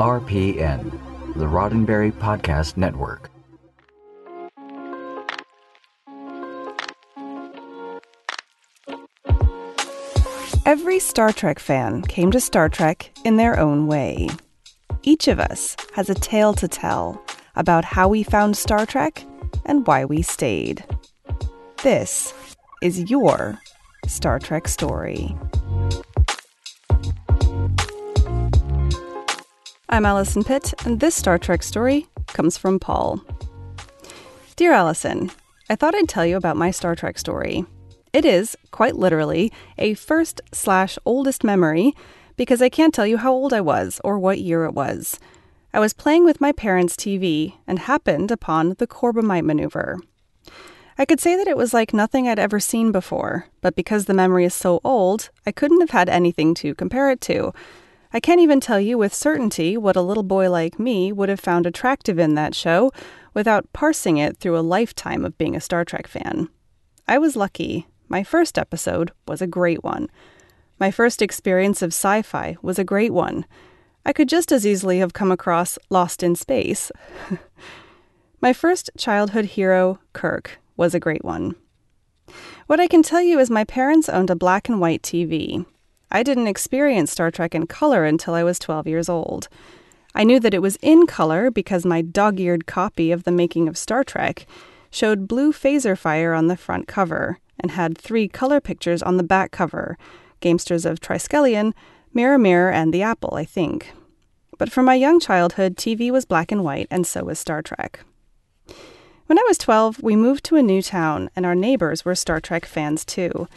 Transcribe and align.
RPN, 0.00 0.98
the 1.34 1.44
Roddenberry 1.44 2.10
Podcast 2.10 2.78
Network. 2.78 3.28
Every 10.64 10.98
Star 11.00 11.34
Trek 11.34 11.58
fan 11.58 12.00
came 12.00 12.30
to 12.30 12.40
Star 12.40 12.70
Trek 12.70 13.12
in 13.26 13.36
their 13.36 13.60
own 13.60 13.88
way. 13.88 14.30
Each 15.02 15.28
of 15.28 15.38
us 15.38 15.76
has 15.92 16.08
a 16.08 16.14
tale 16.14 16.54
to 16.54 16.66
tell 16.66 17.22
about 17.54 17.84
how 17.84 18.08
we 18.08 18.22
found 18.22 18.56
Star 18.56 18.86
Trek 18.86 19.22
and 19.66 19.86
why 19.86 20.06
we 20.06 20.22
stayed. 20.22 20.82
This 21.82 22.32
is 22.82 23.10
your 23.10 23.60
Star 24.06 24.38
Trek 24.38 24.66
story. 24.66 25.36
I'm 29.92 30.06
Allison 30.06 30.44
Pitt, 30.44 30.72
and 30.84 31.00
this 31.00 31.16
Star 31.16 31.36
Trek 31.36 31.64
story 31.64 32.06
comes 32.28 32.56
from 32.56 32.78
Paul. 32.78 33.20
Dear 34.54 34.72
Allison, 34.72 35.32
I 35.68 35.74
thought 35.74 35.96
I'd 35.96 36.08
tell 36.08 36.24
you 36.24 36.36
about 36.36 36.56
my 36.56 36.70
Star 36.70 36.94
Trek 36.94 37.18
story. 37.18 37.64
It 38.12 38.24
is, 38.24 38.56
quite 38.70 38.94
literally, 38.94 39.52
a 39.78 39.94
first 39.94 40.42
slash 40.52 40.96
oldest 41.04 41.42
memory 41.42 41.92
because 42.36 42.62
I 42.62 42.68
can't 42.68 42.94
tell 42.94 43.04
you 43.04 43.16
how 43.16 43.32
old 43.32 43.52
I 43.52 43.60
was 43.60 44.00
or 44.04 44.16
what 44.16 44.38
year 44.38 44.64
it 44.64 44.74
was. 44.74 45.18
I 45.74 45.80
was 45.80 45.92
playing 45.92 46.24
with 46.24 46.40
my 46.40 46.52
parents' 46.52 46.94
TV 46.94 47.54
and 47.66 47.80
happened 47.80 48.30
upon 48.30 48.74
the 48.78 48.86
Corbomite 48.86 49.44
maneuver. 49.44 49.98
I 50.98 51.04
could 51.04 51.18
say 51.18 51.34
that 51.34 51.48
it 51.48 51.56
was 51.56 51.74
like 51.74 51.92
nothing 51.92 52.28
I'd 52.28 52.38
ever 52.38 52.60
seen 52.60 52.92
before, 52.92 53.46
but 53.60 53.74
because 53.74 54.04
the 54.04 54.14
memory 54.14 54.44
is 54.44 54.54
so 54.54 54.80
old, 54.84 55.30
I 55.44 55.50
couldn't 55.50 55.80
have 55.80 55.90
had 55.90 56.08
anything 56.08 56.54
to 56.54 56.76
compare 56.76 57.10
it 57.10 57.20
to, 57.22 57.52
I 58.12 58.20
can't 58.20 58.40
even 58.40 58.58
tell 58.58 58.80
you 58.80 58.98
with 58.98 59.14
certainty 59.14 59.76
what 59.76 59.96
a 59.96 60.02
little 60.02 60.24
boy 60.24 60.50
like 60.50 60.78
me 60.78 61.12
would 61.12 61.28
have 61.28 61.38
found 61.38 61.64
attractive 61.64 62.18
in 62.18 62.34
that 62.34 62.54
show 62.54 62.90
without 63.34 63.72
parsing 63.72 64.16
it 64.16 64.38
through 64.38 64.58
a 64.58 64.60
lifetime 64.60 65.24
of 65.24 65.38
being 65.38 65.54
a 65.54 65.60
Star 65.60 65.84
Trek 65.84 66.06
fan. 66.06 66.48
I 67.06 67.18
was 67.18 67.36
lucky. 67.36 67.86
My 68.08 68.24
first 68.24 68.58
episode 68.58 69.12
was 69.28 69.40
a 69.40 69.46
great 69.46 69.84
one. 69.84 70.08
My 70.80 70.90
first 70.90 71.22
experience 71.22 71.82
of 71.82 71.88
sci 71.88 72.22
fi 72.22 72.56
was 72.62 72.78
a 72.78 72.84
great 72.84 73.12
one. 73.12 73.46
I 74.04 74.12
could 74.12 74.28
just 74.28 74.50
as 74.50 74.66
easily 74.66 74.98
have 74.98 75.12
come 75.12 75.30
across 75.30 75.78
Lost 75.90 76.22
in 76.22 76.34
Space. 76.34 76.90
My 78.40 78.52
first 78.52 78.90
childhood 78.96 79.44
hero, 79.44 79.98
Kirk, 80.14 80.58
was 80.76 80.94
a 80.94 81.00
great 81.00 81.24
one. 81.24 81.54
What 82.66 82.80
I 82.80 82.86
can 82.86 83.02
tell 83.02 83.20
you 83.20 83.38
is 83.38 83.50
my 83.50 83.64
parents 83.64 84.08
owned 84.08 84.30
a 84.30 84.36
black 84.36 84.68
and 84.68 84.80
white 84.80 85.02
TV. 85.02 85.66
I 86.10 86.22
didn't 86.22 86.48
experience 86.48 87.12
Star 87.12 87.30
Trek 87.30 87.54
in 87.54 87.66
color 87.66 88.04
until 88.04 88.34
I 88.34 88.42
was 88.42 88.58
12 88.58 88.86
years 88.86 89.08
old. 89.08 89.48
I 90.14 90.24
knew 90.24 90.40
that 90.40 90.54
it 90.54 90.62
was 90.62 90.76
in 90.82 91.06
color 91.06 91.50
because 91.50 91.86
my 91.86 92.02
dog 92.02 92.40
eared 92.40 92.66
copy 92.66 93.12
of 93.12 93.22
The 93.22 93.30
Making 93.30 93.68
of 93.68 93.78
Star 93.78 94.02
Trek 94.02 94.46
showed 94.90 95.28
blue 95.28 95.52
phaser 95.52 95.96
fire 95.96 96.34
on 96.34 96.48
the 96.48 96.56
front 96.56 96.88
cover 96.88 97.38
and 97.60 97.70
had 97.70 97.96
three 97.96 98.26
color 98.26 98.60
pictures 98.60 99.02
on 99.02 99.16
the 99.16 99.22
back 99.22 99.52
cover 99.52 99.96
Gamesters 100.40 100.84
of 100.86 101.00
Triskelion, 101.00 101.74
Mirror 102.14 102.38
Mirror, 102.38 102.72
and 102.72 102.94
The 102.94 103.02
Apple, 103.02 103.34
I 103.34 103.44
think. 103.44 103.92
But 104.58 104.72
for 104.72 104.82
my 104.82 104.94
young 104.94 105.20
childhood, 105.20 105.76
TV 105.76 106.10
was 106.10 106.24
black 106.24 106.50
and 106.50 106.64
white, 106.64 106.88
and 106.90 107.06
so 107.06 107.24
was 107.24 107.38
Star 107.38 107.62
Trek. 107.62 108.00
When 109.26 109.38
I 109.38 109.44
was 109.46 109.58
12, 109.58 110.02
we 110.02 110.16
moved 110.16 110.44
to 110.46 110.56
a 110.56 110.62
new 110.62 110.82
town, 110.82 111.30
and 111.36 111.46
our 111.46 111.54
neighbors 111.54 112.04
were 112.04 112.14
Star 112.14 112.40
Trek 112.40 112.66
fans 112.66 113.04
too. 113.04 113.48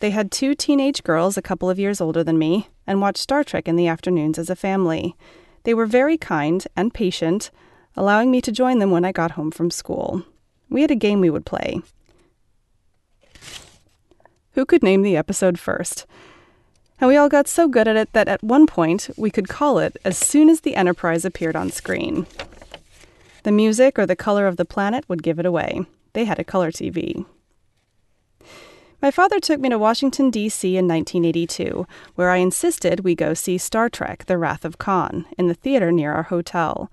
They 0.00 0.10
had 0.10 0.32
two 0.32 0.54
teenage 0.54 1.02
girls 1.02 1.36
a 1.36 1.42
couple 1.42 1.68
of 1.68 1.78
years 1.78 2.00
older 2.00 2.24
than 2.24 2.38
me 2.38 2.68
and 2.86 3.00
watched 3.00 3.18
Star 3.18 3.44
Trek 3.44 3.68
in 3.68 3.76
the 3.76 3.86
afternoons 3.86 4.38
as 4.38 4.50
a 4.50 4.56
family. 4.56 5.14
They 5.64 5.74
were 5.74 5.86
very 5.86 6.16
kind 6.16 6.66
and 6.74 6.92
patient, 6.92 7.50
allowing 7.96 8.30
me 8.30 8.40
to 8.40 8.50
join 8.50 8.78
them 8.78 8.90
when 8.90 9.04
I 9.04 9.12
got 9.12 9.32
home 9.32 9.50
from 9.50 9.70
school. 9.70 10.22
We 10.70 10.80
had 10.80 10.90
a 10.90 10.96
game 10.96 11.20
we 11.20 11.28
would 11.28 11.44
play. 11.44 11.82
Who 14.52 14.64
could 14.64 14.82
name 14.82 15.02
the 15.02 15.18
episode 15.18 15.58
first? 15.58 16.06
And 16.98 17.08
we 17.08 17.16
all 17.16 17.28
got 17.28 17.46
so 17.46 17.68
good 17.68 17.86
at 17.86 17.96
it 17.96 18.12
that 18.14 18.28
at 18.28 18.42
one 18.42 18.66
point 18.66 19.10
we 19.16 19.30
could 19.30 19.48
call 19.48 19.78
it 19.78 19.96
as 20.04 20.16
soon 20.16 20.48
as 20.48 20.60
the 20.60 20.76
Enterprise 20.76 21.24
appeared 21.26 21.56
on 21.56 21.70
screen. 21.70 22.26
The 23.42 23.52
music 23.52 23.98
or 23.98 24.06
the 24.06 24.16
color 24.16 24.46
of 24.46 24.56
the 24.56 24.64
planet 24.64 25.04
would 25.08 25.22
give 25.22 25.38
it 25.38 25.46
away. 25.46 25.82
They 26.14 26.24
had 26.24 26.38
a 26.38 26.44
color 26.44 26.70
TV. 26.70 27.24
My 29.02 29.10
father 29.10 29.40
took 29.40 29.60
me 29.60 29.70
to 29.70 29.78
Washington, 29.78 30.30
D.C. 30.30 30.76
in 30.76 30.86
1982, 30.86 31.86
where 32.16 32.28
I 32.28 32.36
insisted 32.36 33.00
we 33.00 33.14
go 33.14 33.32
see 33.32 33.56
Star 33.56 33.88
Trek 33.88 34.26
The 34.26 34.36
Wrath 34.36 34.64
of 34.64 34.76
Khan 34.76 35.24
in 35.38 35.48
the 35.48 35.54
theater 35.54 35.90
near 35.90 36.12
our 36.12 36.24
hotel. 36.24 36.90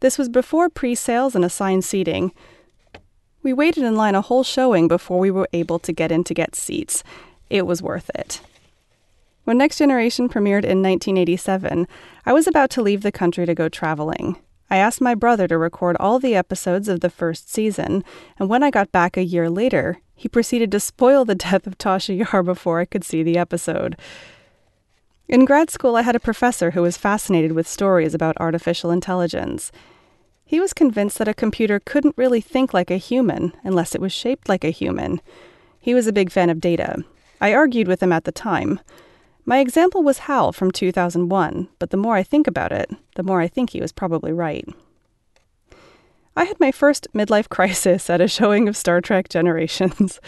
This 0.00 0.18
was 0.18 0.28
before 0.28 0.68
pre 0.68 0.94
sales 0.94 1.34
and 1.34 1.44
assigned 1.44 1.84
seating. 1.84 2.32
We 3.42 3.54
waited 3.54 3.84
in 3.84 3.96
line 3.96 4.14
a 4.14 4.20
whole 4.20 4.44
showing 4.44 4.86
before 4.86 5.18
we 5.18 5.30
were 5.30 5.48
able 5.54 5.78
to 5.78 5.92
get 5.92 6.12
in 6.12 6.24
to 6.24 6.34
get 6.34 6.54
seats. 6.54 7.02
It 7.48 7.66
was 7.66 7.80
worth 7.80 8.10
it. 8.14 8.40
When 9.44 9.56
Next 9.56 9.78
Generation 9.78 10.28
premiered 10.28 10.64
in 10.64 10.82
1987, 10.82 11.88
I 12.26 12.32
was 12.34 12.46
about 12.46 12.68
to 12.70 12.82
leave 12.82 13.02
the 13.02 13.12
country 13.12 13.46
to 13.46 13.54
go 13.54 13.68
traveling. 13.70 14.36
I 14.68 14.76
asked 14.76 15.00
my 15.00 15.14
brother 15.14 15.46
to 15.48 15.56
record 15.56 15.96
all 16.00 16.18
the 16.18 16.34
episodes 16.34 16.88
of 16.88 17.00
the 17.00 17.08
first 17.08 17.48
season, 17.48 18.04
and 18.38 18.48
when 18.48 18.64
I 18.64 18.70
got 18.70 18.90
back 18.90 19.16
a 19.16 19.24
year 19.24 19.48
later, 19.48 20.00
he 20.16 20.28
proceeded 20.28 20.72
to 20.72 20.80
spoil 20.80 21.24
the 21.24 21.34
death 21.34 21.66
of 21.66 21.78
Tasha 21.78 22.16
Yar 22.16 22.42
before 22.42 22.80
I 22.80 22.86
could 22.86 23.04
see 23.04 23.22
the 23.22 23.36
episode. 23.36 23.96
In 25.28 25.44
grad 25.44 25.70
school, 25.70 25.94
I 25.94 26.02
had 26.02 26.16
a 26.16 26.20
professor 26.20 26.70
who 26.70 26.82
was 26.82 26.96
fascinated 26.96 27.52
with 27.52 27.68
stories 27.68 28.14
about 28.14 28.36
artificial 28.40 28.90
intelligence. 28.90 29.70
He 30.44 30.58
was 30.58 30.72
convinced 30.72 31.18
that 31.18 31.28
a 31.28 31.34
computer 31.34 31.80
couldn't 31.80 32.16
really 32.16 32.40
think 32.40 32.72
like 32.72 32.90
a 32.90 32.96
human 32.96 33.52
unless 33.62 33.94
it 33.94 34.00
was 34.00 34.12
shaped 34.12 34.48
like 34.48 34.64
a 34.64 34.70
human. 34.70 35.20
He 35.78 35.94
was 35.94 36.06
a 36.06 36.12
big 36.12 36.30
fan 36.30 36.48
of 36.48 36.60
Data. 36.60 37.04
I 37.40 37.52
argued 37.52 37.88
with 37.88 38.02
him 38.02 38.12
at 38.12 38.24
the 38.24 38.32
time. 38.32 38.80
My 39.44 39.58
example 39.58 40.02
was 40.02 40.20
HAL 40.20 40.52
from 40.52 40.70
2001, 40.70 41.68
but 41.78 41.90
the 41.90 41.96
more 41.96 42.16
I 42.16 42.22
think 42.22 42.46
about 42.46 42.72
it, 42.72 42.90
the 43.16 43.22
more 43.22 43.40
I 43.40 43.48
think 43.48 43.70
he 43.70 43.80
was 43.80 43.92
probably 43.92 44.32
right. 44.32 44.66
I 46.36 46.44
had 46.44 46.60
my 46.60 46.70
first 46.70 47.08
midlife 47.14 47.48
crisis 47.50 48.10
at 48.10 48.20
a 48.20 48.28
showing 48.28 48.68
of 48.68 48.76
Star 48.76 49.00
Trek 49.00 49.28
Generations. 49.28 50.20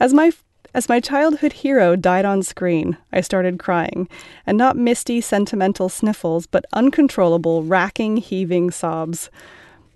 As 0.00 0.14
my 0.14 0.32
as 0.72 0.88
my 0.88 1.00
childhood 1.00 1.52
hero 1.52 1.96
died 1.96 2.24
on 2.24 2.44
screen, 2.44 2.96
I 3.12 3.22
started 3.22 3.58
crying, 3.58 4.08
and 4.46 4.56
not 4.56 4.76
misty, 4.76 5.20
sentimental 5.20 5.88
sniffles, 5.88 6.46
but 6.46 6.64
uncontrollable, 6.72 7.64
racking, 7.64 8.18
heaving 8.18 8.70
sobs. 8.70 9.30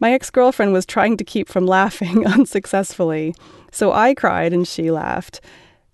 My 0.00 0.12
ex 0.12 0.30
girlfriend 0.30 0.72
was 0.72 0.84
trying 0.84 1.16
to 1.16 1.24
keep 1.24 1.48
from 1.48 1.66
laughing 1.66 2.26
unsuccessfully, 2.26 3.34
so 3.70 3.92
I 3.92 4.14
cried 4.14 4.52
and 4.52 4.66
she 4.66 4.90
laughed. 4.90 5.40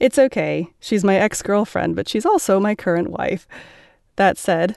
It's 0.00 0.18
okay. 0.18 0.68
She's 0.80 1.04
my 1.04 1.16
ex 1.16 1.42
girlfriend, 1.42 1.94
but 1.94 2.08
she's 2.08 2.24
also 2.26 2.58
my 2.58 2.74
current 2.74 3.10
wife. 3.10 3.46
That 4.16 4.38
said, 4.38 4.76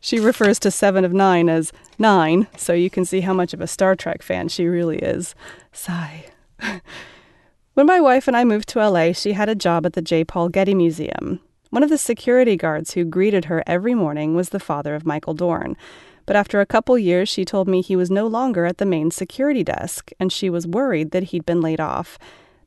she 0.00 0.20
refers 0.20 0.58
to 0.60 0.70
Seven 0.70 1.04
of 1.04 1.12
Nine 1.12 1.48
as 1.48 1.72
Nine, 1.98 2.46
so 2.56 2.72
you 2.72 2.90
can 2.90 3.04
see 3.04 3.20
how 3.20 3.32
much 3.32 3.52
of 3.52 3.60
a 3.60 3.66
Star 3.66 3.96
Trek 3.96 4.22
fan 4.22 4.48
she 4.48 4.66
really 4.66 4.98
is. 4.98 5.34
Sigh. 5.72 6.26
when 7.74 7.86
my 7.86 8.00
wife 8.00 8.28
and 8.28 8.36
I 8.36 8.44
moved 8.44 8.68
to 8.70 8.88
LA, 8.88 9.12
she 9.12 9.32
had 9.32 9.48
a 9.48 9.54
job 9.54 9.84
at 9.86 9.94
the 9.94 10.02
J. 10.02 10.24
Paul 10.24 10.48
Getty 10.48 10.74
Museum. 10.74 11.40
One 11.70 11.82
of 11.82 11.90
the 11.90 11.98
security 11.98 12.56
guards 12.56 12.94
who 12.94 13.04
greeted 13.04 13.46
her 13.46 13.62
every 13.66 13.94
morning 13.94 14.34
was 14.34 14.50
the 14.50 14.60
father 14.60 14.94
of 14.94 15.04
Michael 15.04 15.34
Dorn. 15.34 15.76
But 16.24 16.36
after 16.36 16.60
a 16.60 16.66
couple 16.66 16.98
years, 16.98 17.28
she 17.28 17.44
told 17.44 17.68
me 17.68 17.80
he 17.80 17.96
was 17.96 18.10
no 18.10 18.26
longer 18.26 18.66
at 18.66 18.78
the 18.78 18.86
main 18.86 19.10
security 19.10 19.64
desk, 19.64 20.10
and 20.20 20.32
she 20.32 20.48
was 20.48 20.66
worried 20.66 21.10
that 21.10 21.24
he'd 21.24 21.46
been 21.46 21.60
laid 21.60 21.80
off. 21.80 22.18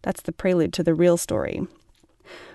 That's 0.01 0.21
the 0.21 0.31
prelude 0.31 0.73
to 0.73 0.83
the 0.83 0.93
real 0.93 1.15
story. 1.17 1.67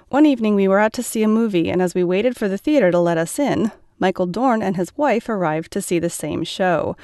One 0.08 0.26
evening, 0.26 0.54
we 0.54 0.68
were 0.68 0.78
out 0.78 0.92
to 0.94 1.02
see 1.02 1.22
a 1.22 1.28
movie, 1.28 1.70
and 1.70 1.80
as 1.80 1.94
we 1.94 2.04
waited 2.04 2.36
for 2.36 2.48
the 2.48 2.58
theater 2.58 2.90
to 2.90 2.98
let 2.98 3.18
us 3.18 3.38
in, 3.38 3.72
Michael 3.98 4.26
Dorn 4.26 4.62
and 4.62 4.76
his 4.76 4.96
wife 4.96 5.28
arrived 5.28 5.72
to 5.72 5.82
see 5.82 5.98
the 5.98 6.10
same 6.10 6.44
show. 6.44 6.96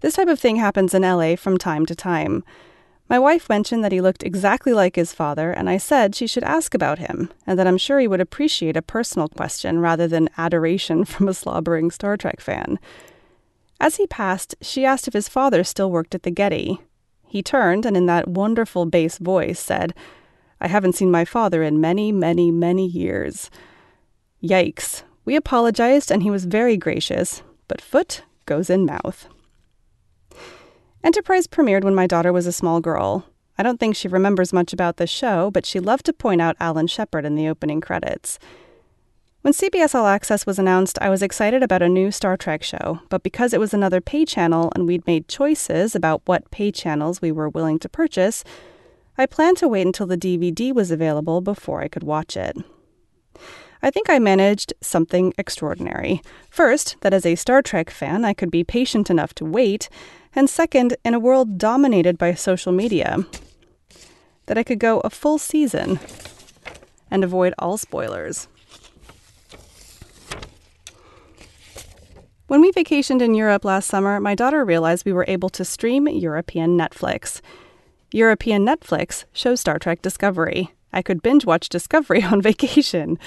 This 0.00 0.14
type 0.14 0.28
of 0.28 0.38
thing 0.38 0.56
happens 0.56 0.94
in 0.94 1.02
LA 1.02 1.36
from 1.36 1.58
time 1.58 1.84
to 1.86 1.94
time. 1.94 2.44
My 3.08 3.18
wife 3.18 3.48
mentioned 3.48 3.82
that 3.84 3.92
he 3.92 4.02
looked 4.02 4.22
exactly 4.22 4.74
like 4.74 4.96
his 4.96 5.14
father, 5.14 5.50
and 5.50 5.70
I 5.70 5.78
said 5.78 6.14
she 6.14 6.26
should 6.26 6.44
ask 6.44 6.74
about 6.74 6.98
him, 6.98 7.30
and 7.46 7.58
that 7.58 7.66
I'm 7.66 7.78
sure 7.78 7.98
he 7.98 8.08
would 8.08 8.20
appreciate 8.20 8.76
a 8.76 8.82
personal 8.82 9.28
question 9.28 9.80
rather 9.80 10.06
than 10.06 10.28
adoration 10.36 11.04
from 11.06 11.26
a 11.26 11.34
slobbering 11.34 11.90
Star 11.90 12.16
Trek 12.16 12.40
fan. 12.40 12.78
As 13.80 13.96
he 13.96 14.06
passed, 14.06 14.56
she 14.60 14.84
asked 14.84 15.08
if 15.08 15.14
his 15.14 15.28
father 15.28 15.64
still 15.64 15.90
worked 15.90 16.14
at 16.14 16.24
the 16.24 16.30
Getty. 16.30 16.80
He 17.26 17.42
turned 17.42 17.86
and, 17.86 17.96
in 17.96 18.06
that 18.06 18.28
wonderful 18.28 18.86
bass 18.86 19.18
voice, 19.18 19.60
said, 19.60 19.94
I 20.60 20.68
haven't 20.68 20.94
seen 20.94 21.10
my 21.10 21.24
father 21.24 21.62
in 21.62 21.80
many, 21.80 22.10
many, 22.12 22.50
many 22.50 22.86
years. 22.86 23.50
Yikes. 24.42 25.02
We 25.28 25.36
apologized, 25.36 26.10
and 26.10 26.22
he 26.22 26.30
was 26.30 26.46
very 26.46 26.78
gracious, 26.78 27.42
but 27.68 27.82
foot 27.82 28.22
goes 28.46 28.70
in 28.70 28.86
mouth. 28.86 29.28
Enterprise 31.04 31.46
premiered 31.46 31.84
when 31.84 31.94
my 31.94 32.06
daughter 32.06 32.32
was 32.32 32.46
a 32.46 32.50
small 32.50 32.80
girl. 32.80 33.26
I 33.58 33.62
don't 33.62 33.78
think 33.78 33.94
she 33.94 34.08
remembers 34.08 34.54
much 34.54 34.72
about 34.72 34.96
the 34.96 35.06
show, 35.06 35.50
but 35.50 35.66
she 35.66 35.80
loved 35.80 36.06
to 36.06 36.14
point 36.14 36.40
out 36.40 36.56
Alan 36.58 36.86
Shepard 36.86 37.26
in 37.26 37.34
the 37.34 37.46
opening 37.46 37.82
credits. 37.82 38.38
When 39.42 39.52
CBS 39.52 39.94
All 39.94 40.06
Access 40.06 40.46
was 40.46 40.58
announced, 40.58 40.98
I 41.02 41.10
was 41.10 41.22
excited 41.22 41.62
about 41.62 41.82
a 41.82 41.90
new 41.90 42.10
Star 42.10 42.38
Trek 42.38 42.62
show, 42.62 43.00
but 43.10 43.22
because 43.22 43.52
it 43.52 43.60
was 43.60 43.74
another 43.74 44.00
pay 44.00 44.24
channel 44.24 44.72
and 44.74 44.86
we'd 44.86 45.06
made 45.06 45.28
choices 45.28 45.94
about 45.94 46.22
what 46.24 46.50
pay 46.50 46.72
channels 46.72 47.20
we 47.20 47.32
were 47.32 47.50
willing 47.50 47.78
to 47.80 47.88
purchase, 47.90 48.44
I 49.18 49.26
planned 49.26 49.58
to 49.58 49.68
wait 49.68 49.86
until 49.86 50.06
the 50.06 50.16
DVD 50.16 50.72
was 50.72 50.90
available 50.90 51.42
before 51.42 51.82
I 51.82 51.88
could 51.88 52.02
watch 52.02 52.34
it. 52.34 52.56
I 53.82 53.90
think 53.90 54.10
I 54.10 54.18
managed 54.18 54.72
something 54.80 55.32
extraordinary. 55.38 56.20
First, 56.50 56.96
that 57.00 57.14
as 57.14 57.24
a 57.24 57.36
Star 57.36 57.62
Trek 57.62 57.90
fan, 57.90 58.24
I 58.24 58.34
could 58.34 58.50
be 58.50 58.64
patient 58.64 59.10
enough 59.10 59.34
to 59.34 59.44
wait, 59.44 59.88
and 60.34 60.50
second, 60.50 60.96
in 61.04 61.14
a 61.14 61.20
world 61.20 61.58
dominated 61.58 62.18
by 62.18 62.34
social 62.34 62.72
media, 62.72 63.18
that 64.46 64.58
I 64.58 64.62
could 64.62 64.78
go 64.78 65.00
a 65.00 65.10
full 65.10 65.38
season 65.38 66.00
and 67.10 67.22
avoid 67.22 67.54
all 67.58 67.78
spoilers. 67.78 68.48
When 72.48 72.62
we 72.62 72.72
vacationed 72.72 73.20
in 73.20 73.34
Europe 73.34 73.64
last 73.64 73.88
summer, 73.88 74.18
my 74.20 74.34
daughter 74.34 74.64
realized 74.64 75.04
we 75.04 75.12
were 75.12 75.26
able 75.28 75.50
to 75.50 75.66
stream 75.66 76.08
European 76.08 76.78
Netflix. 76.78 77.42
European 78.10 78.64
Netflix 78.64 79.26
shows 79.34 79.60
Star 79.60 79.78
Trek 79.78 80.00
Discovery. 80.00 80.72
I 80.90 81.02
could 81.02 81.22
binge 81.22 81.44
watch 81.44 81.68
Discovery 81.68 82.22
on 82.32 82.40
vacation. 82.40 83.18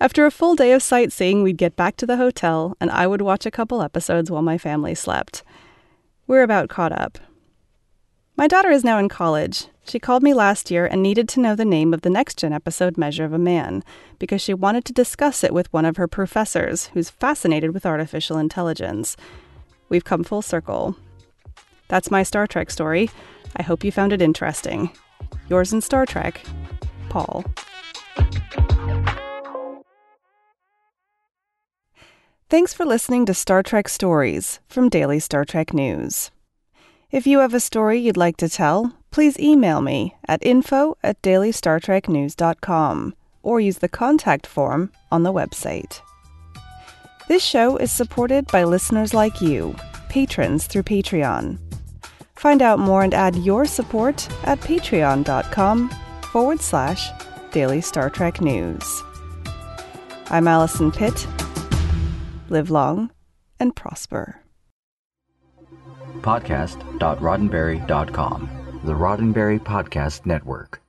After 0.00 0.24
a 0.24 0.30
full 0.30 0.54
day 0.54 0.72
of 0.72 0.82
sightseeing, 0.82 1.42
we'd 1.42 1.56
get 1.56 1.74
back 1.74 1.96
to 1.96 2.06
the 2.06 2.18
hotel, 2.18 2.76
and 2.80 2.88
I 2.88 3.08
would 3.08 3.20
watch 3.20 3.46
a 3.46 3.50
couple 3.50 3.82
episodes 3.82 4.30
while 4.30 4.42
my 4.42 4.56
family 4.56 4.94
slept. 4.94 5.42
We're 6.28 6.44
about 6.44 6.68
caught 6.68 6.92
up. 6.92 7.18
My 8.36 8.46
daughter 8.46 8.70
is 8.70 8.84
now 8.84 8.98
in 8.98 9.08
college. 9.08 9.66
She 9.84 9.98
called 9.98 10.22
me 10.22 10.32
last 10.34 10.70
year 10.70 10.86
and 10.86 11.02
needed 11.02 11.28
to 11.30 11.40
know 11.40 11.56
the 11.56 11.64
name 11.64 11.92
of 11.92 12.02
the 12.02 12.10
next 12.10 12.38
gen 12.38 12.52
episode 12.52 12.96
Measure 12.96 13.24
of 13.24 13.32
a 13.32 13.38
Man 13.38 13.82
because 14.20 14.40
she 14.40 14.54
wanted 14.54 14.84
to 14.84 14.92
discuss 14.92 15.42
it 15.42 15.52
with 15.52 15.72
one 15.72 15.84
of 15.84 15.96
her 15.96 16.06
professors 16.06 16.86
who's 16.94 17.10
fascinated 17.10 17.74
with 17.74 17.84
artificial 17.84 18.38
intelligence. 18.38 19.16
We've 19.88 20.04
come 20.04 20.22
full 20.22 20.42
circle. 20.42 20.94
That's 21.88 22.10
my 22.10 22.22
Star 22.22 22.46
Trek 22.46 22.70
story. 22.70 23.10
I 23.56 23.64
hope 23.64 23.82
you 23.82 23.90
found 23.90 24.12
it 24.12 24.22
interesting. 24.22 24.90
Yours 25.48 25.72
in 25.72 25.80
Star 25.80 26.06
Trek, 26.06 26.46
Paul. 27.08 27.44
Thanks 32.50 32.72
for 32.72 32.86
listening 32.86 33.26
to 33.26 33.34
Star 33.34 33.62
Trek 33.62 33.90
Stories 33.90 34.58
from 34.70 34.88
Daily 34.88 35.18
Star 35.18 35.44
Trek 35.44 35.74
News. 35.74 36.30
If 37.10 37.26
you 37.26 37.40
have 37.40 37.52
a 37.52 37.60
story 37.60 37.98
you'd 37.98 38.16
like 38.16 38.38
to 38.38 38.48
tell, 38.48 38.96
please 39.10 39.38
email 39.38 39.82
me 39.82 40.16
at 40.26 40.42
info 40.42 40.96
at 41.02 41.20
dailystartreknews.com 41.20 43.14
or 43.42 43.60
use 43.60 43.78
the 43.78 43.88
contact 43.90 44.46
form 44.46 44.90
on 45.12 45.24
the 45.24 45.32
website. 45.32 46.00
This 47.28 47.44
show 47.44 47.76
is 47.76 47.92
supported 47.92 48.46
by 48.46 48.64
listeners 48.64 49.12
like 49.12 49.42
you, 49.42 49.76
patrons 50.08 50.66
through 50.66 50.84
Patreon. 50.84 51.58
Find 52.34 52.62
out 52.62 52.78
more 52.78 53.02
and 53.02 53.12
add 53.12 53.36
your 53.36 53.66
support 53.66 54.26
at 54.44 54.58
patreon.com 54.60 55.90
forward 56.32 56.62
slash 56.62 57.10
daily 57.52 57.82
Star 57.82 58.08
Trek 58.08 58.40
news. 58.40 59.02
I'm 60.30 60.48
Allison 60.48 60.90
Pitt 60.90 61.26
live 62.50 62.70
long, 62.70 63.10
and 63.60 63.76
prosper. 63.76 64.40
Podcast.roddenberry.com, 66.20 68.50
the 68.84 68.94
Roddenberry 68.94 69.60
Podcast 69.60 70.26
Network. 70.26 70.82